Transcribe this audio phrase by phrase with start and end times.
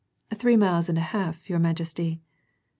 [0.33, 2.21] "Three miles and a half, your majesty."